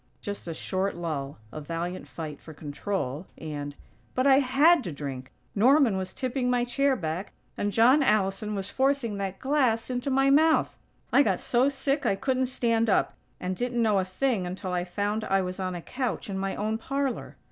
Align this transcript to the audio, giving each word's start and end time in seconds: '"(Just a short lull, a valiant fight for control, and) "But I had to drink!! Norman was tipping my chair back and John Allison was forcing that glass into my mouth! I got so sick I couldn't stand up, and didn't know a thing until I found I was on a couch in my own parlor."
'"(Just 0.21 0.47
a 0.47 0.53
short 0.55 0.95
lull, 0.95 1.37
a 1.51 1.61
valiant 1.61 2.07
fight 2.07 2.41
for 2.41 2.55
control, 2.55 3.27
and) 3.37 3.75
"But 4.15 4.25
I 4.25 4.39
had 4.39 4.83
to 4.85 4.91
drink!! 4.91 5.31
Norman 5.53 5.95
was 5.95 6.11
tipping 6.11 6.49
my 6.49 6.63
chair 6.65 6.95
back 6.95 7.33
and 7.55 7.71
John 7.71 8.01
Allison 8.01 8.55
was 8.55 8.71
forcing 8.71 9.17
that 9.19 9.37
glass 9.37 9.91
into 9.91 10.09
my 10.09 10.31
mouth! 10.31 10.75
I 11.13 11.21
got 11.21 11.39
so 11.39 11.69
sick 11.69 12.03
I 12.07 12.15
couldn't 12.15 12.47
stand 12.47 12.89
up, 12.89 13.13
and 13.39 13.55
didn't 13.55 13.79
know 13.83 13.99
a 13.99 14.03
thing 14.03 14.47
until 14.47 14.73
I 14.73 14.85
found 14.85 15.23
I 15.25 15.43
was 15.43 15.59
on 15.59 15.75
a 15.75 15.83
couch 15.83 16.31
in 16.31 16.37
my 16.39 16.55
own 16.55 16.79
parlor." 16.79 17.37